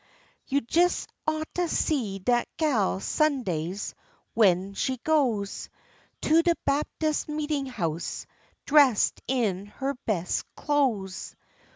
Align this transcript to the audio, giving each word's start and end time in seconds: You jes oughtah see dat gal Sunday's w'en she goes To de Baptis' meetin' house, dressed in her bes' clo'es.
You 0.47 0.61
jes 0.67 1.05
oughtah 1.27 1.67
see 1.69 2.17
dat 2.17 2.47
gal 2.57 2.99
Sunday's 2.99 3.93
w'en 4.35 4.73
she 4.73 4.97
goes 4.97 5.69
To 6.21 6.41
de 6.41 6.55
Baptis' 6.65 7.27
meetin' 7.29 7.67
house, 7.67 8.25
dressed 8.65 9.21
in 9.27 9.67
her 9.67 9.93
bes' 10.07 10.41
clo'es. 10.57 11.35